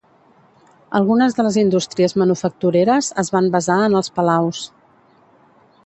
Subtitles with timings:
[0.99, 4.65] Algunes de les indústries manufactureres es van basar en els palaus.